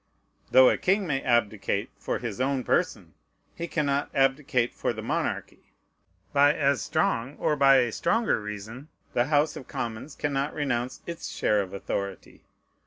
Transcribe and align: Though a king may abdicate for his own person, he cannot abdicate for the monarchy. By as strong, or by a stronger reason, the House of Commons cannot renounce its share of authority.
Though 0.49 0.71
a 0.71 0.79
king 0.79 1.05
may 1.05 1.21
abdicate 1.21 1.91
for 1.99 2.17
his 2.17 2.41
own 2.41 2.63
person, 2.63 3.13
he 3.53 3.67
cannot 3.67 4.09
abdicate 4.15 4.73
for 4.73 4.93
the 4.93 5.03
monarchy. 5.03 5.73
By 6.33 6.55
as 6.55 6.81
strong, 6.81 7.37
or 7.37 7.55
by 7.55 7.75
a 7.75 7.91
stronger 7.91 8.41
reason, 8.41 8.87
the 9.13 9.25
House 9.25 9.55
of 9.55 9.67
Commons 9.67 10.15
cannot 10.15 10.55
renounce 10.55 11.01
its 11.05 11.29
share 11.29 11.61
of 11.61 11.71
authority. 11.71 12.41